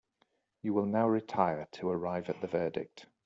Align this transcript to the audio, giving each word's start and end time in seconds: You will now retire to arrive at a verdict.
You 0.63 0.73
will 0.73 0.87
now 0.87 1.07
retire 1.07 1.67
to 1.73 1.89
arrive 1.91 2.27
at 2.27 2.43
a 2.43 2.47
verdict. 2.47 3.05